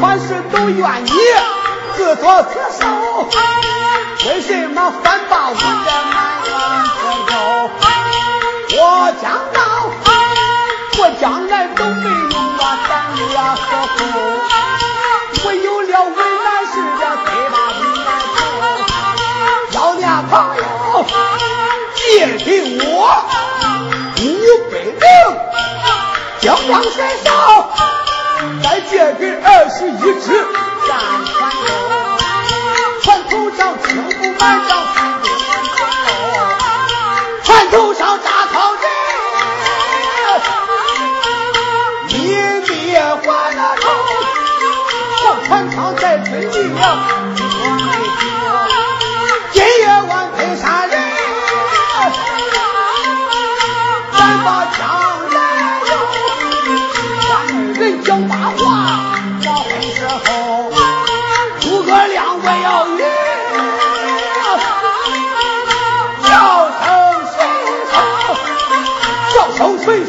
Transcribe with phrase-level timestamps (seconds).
[0.00, 1.10] 款式都愿意
[1.96, 2.84] 自作自受，
[4.28, 5.60] 为什么反把我的
[6.12, 6.16] 埋
[6.46, 6.50] 怨
[6.98, 7.00] 这
[7.32, 7.34] 忧？
[8.74, 8.80] 我
[9.20, 9.58] 讲到，
[10.98, 13.62] 我将来都没有啊胆略和
[13.96, 14.00] 苦，
[15.44, 18.40] 我有了为难事的最大为难处，
[19.72, 20.60] 要念朋友
[21.94, 22.00] 借
[22.44, 22.48] 给
[22.86, 22.86] 我。
[24.24, 24.24] 五
[24.70, 25.02] 百两，
[26.40, 27.26] 江上山上。
[28.62, 30.26] 再借给二十一只
[30.88, 30.90] 战
[33.02, 35.26] 船头上青布满上三对
[35.76, 35.80] 船
[37.44, 38.84] 船头上扎草人，
[42.08, 42.12] 你
[42.66, 42.70] 别
[43.00, 43.04] 还
[43.54, 43.84] 了头，
[45.22, 46.70] 上船舱再追你，一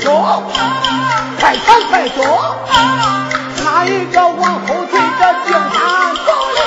[0.04, 0.44] 声水手，
[1.40, 2.20] 快看快坐，
[3.64, 5.82] 那一个往后退着定山
[6.26, 6.60] 走了，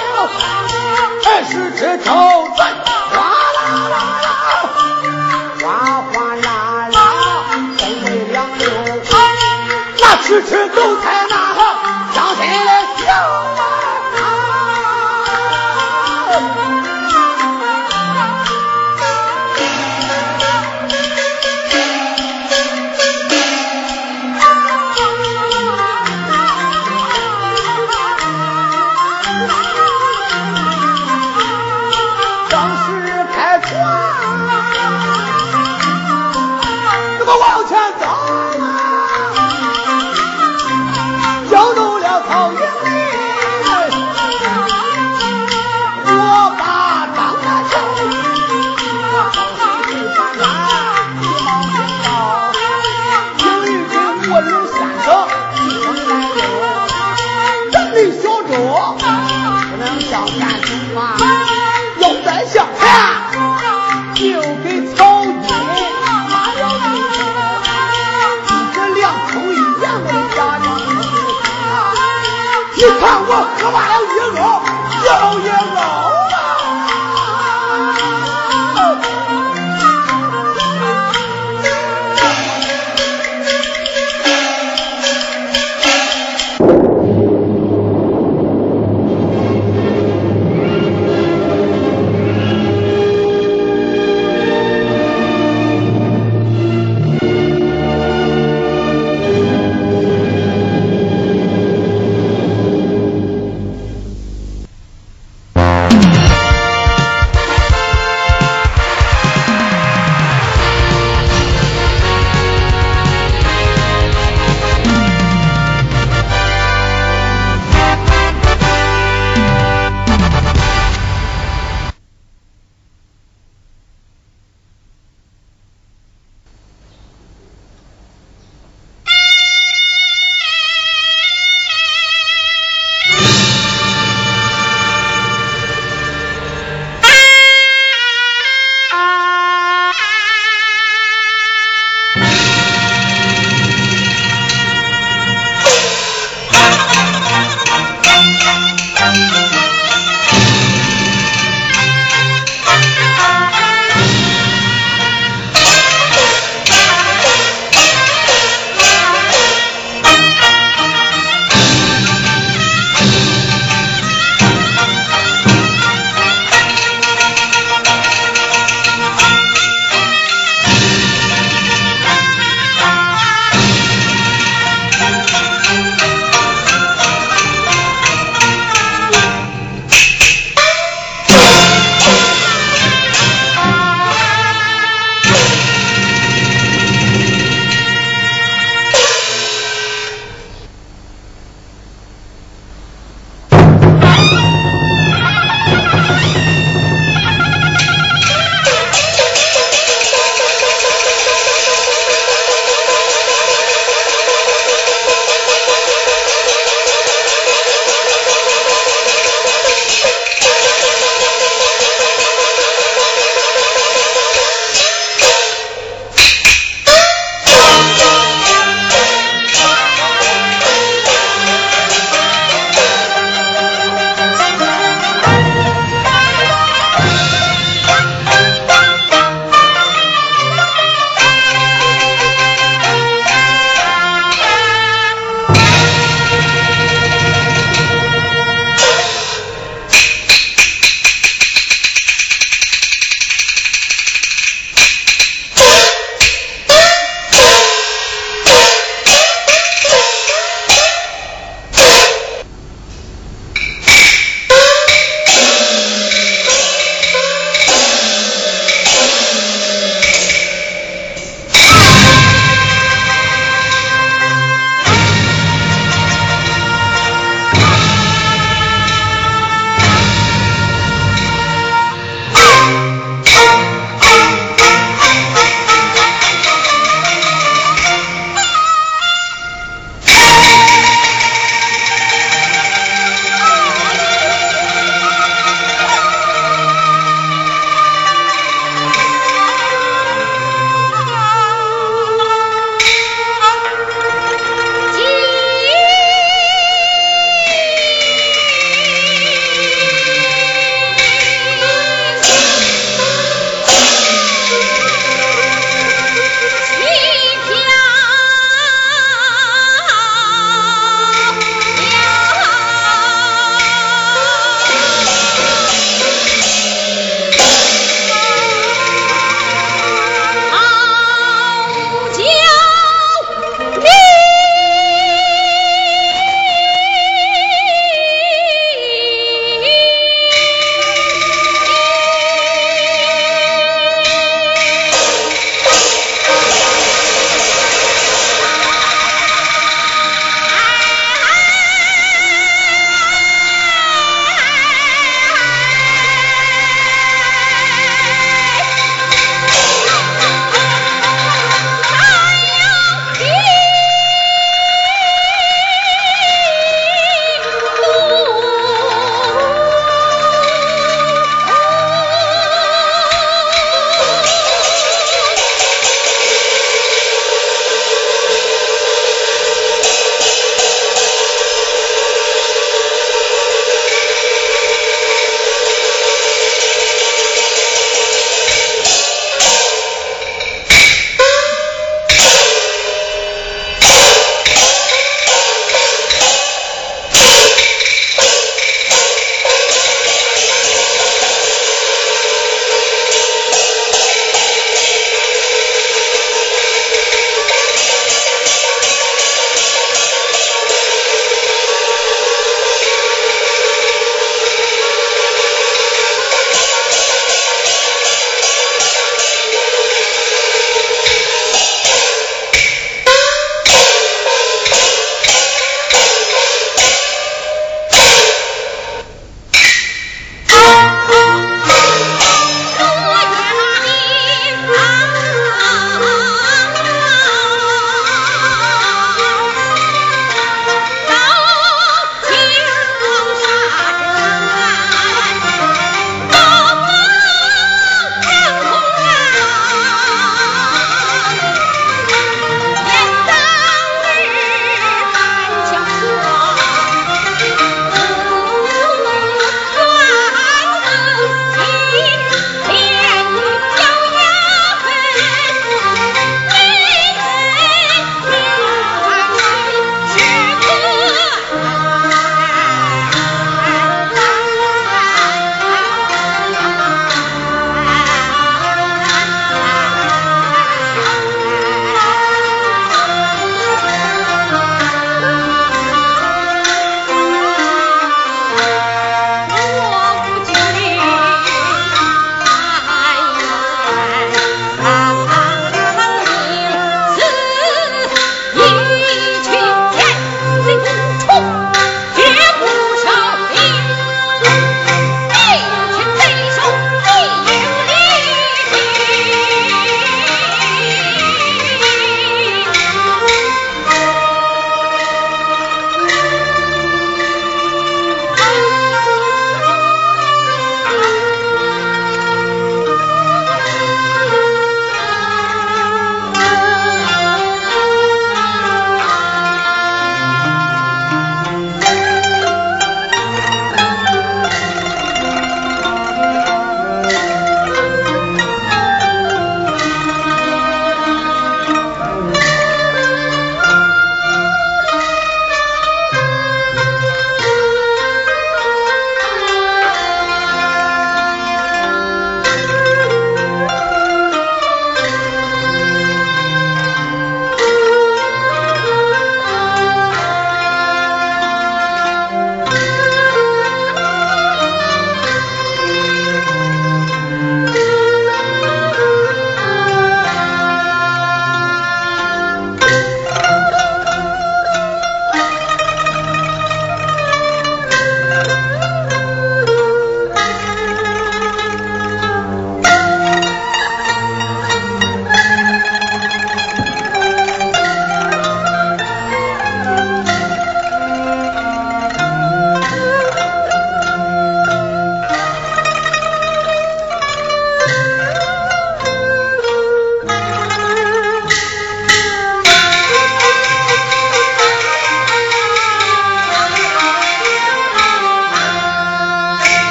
[1.27, 2.09] 二十只头
[2.57, 2.61] 转，
[3.13, 3.15] 哗
[3.57, 3.59] 啦
[3.91, 4.27] 啦啦，
[5.63, 5.65] 哗
[6.13, 6.49] 哗啦
[6.91, 6.97] 啦，
[7.77, 8.65] 分为两流，
[10.01, 11.07] 那迟迟都在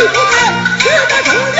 [0.00, 0.38] 你不该
[0.78, 1.59] 私自充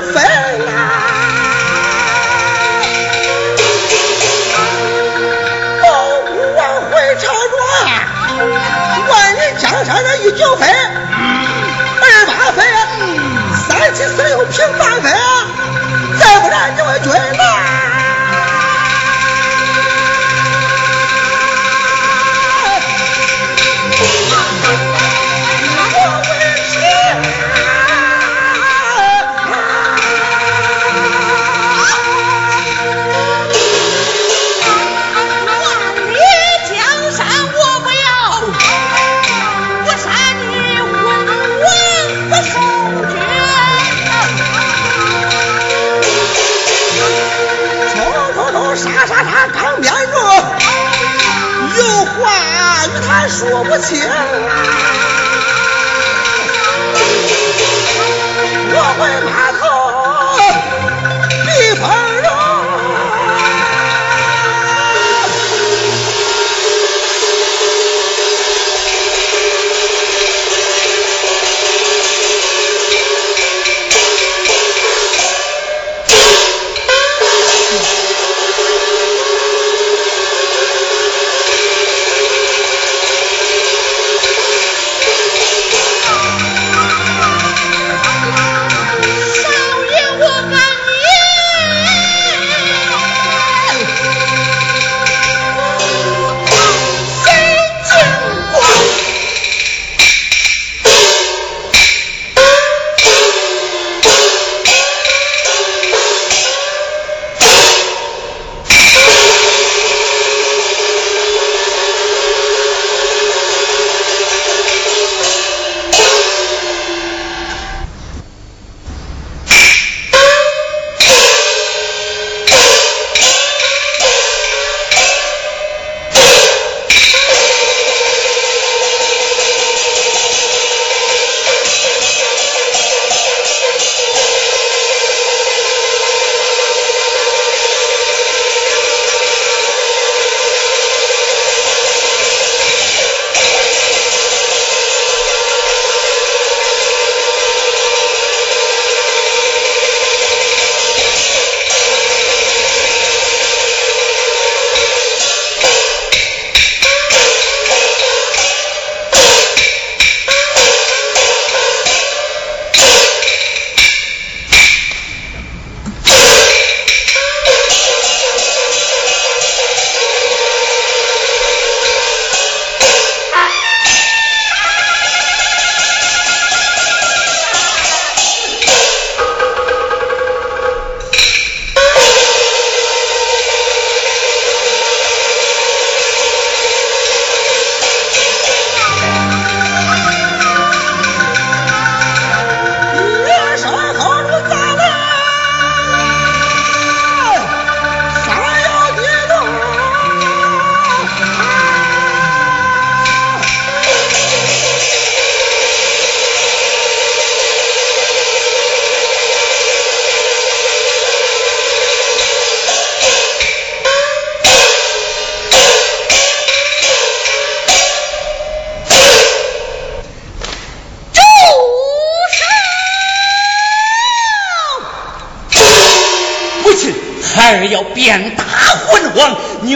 [0.00, 0.22] 分
[0.68, 0.78] 啊
[5.82, 7.58] 宝武王回朝中
[9.08, 10.68] 万里江山人一九分
[12.00, 12.64] 二八分
[13.68, 15.12] 三七四六平八分
[16.18, 17.59] 再不然你会追吗
[53.40, 53.98] 说不清。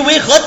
[0.05, 0.39] 为何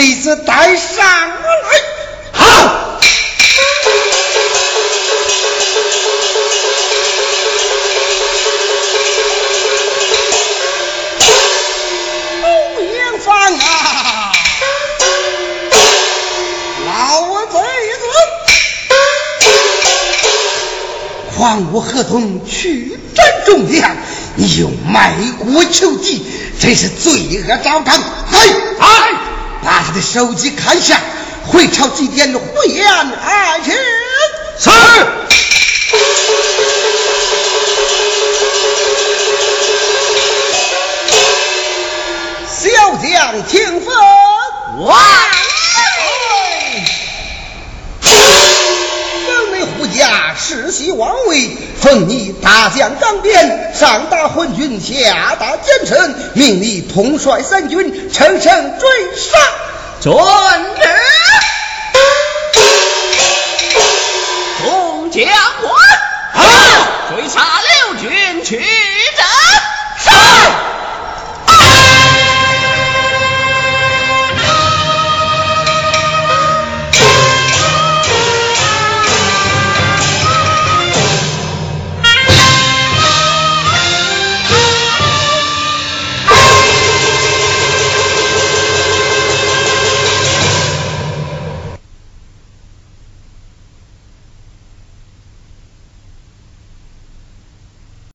[0.00, 1.04] 这次带上
[1.42, 1.68] 我来。
[2.32, 2.42] 好。
[12.42, 12.46] 欧
[12.80, 13.28] 阳芳
[13.58, 14.32] 啊，
[16.86, 17.58] 老贼
[17.98, 18.02] 子，
[21.36, 23.94] 况我合同去斩忠良，
[24.36, 26.24] 你又卖国求敌，
[26.58, 27.94] 真是罪恶昭彰。
[28.32, 28.48] 来，来，
[28.78, 28.86] 把
[29.90, 31.00] 他的手机看下，
[31.48, 32.86] 回朝祭奠胡言
[33.26, 33.74] 爱情。
[34.56, 34.70] 是。
[42.46, 42.70] 小
[43.02, 43.88] 将听分，
[44.86, 44.96] 万
[45.72, 45.82] 岁！
[49.26, 59.36] 本为胡家世袭王位，奉你大将当鞭，上打昏君，下打奸臣，命你统帅三军，乘胜追杀。
[60.00, 60.16] 遵
[60.76, 61.09] 旨。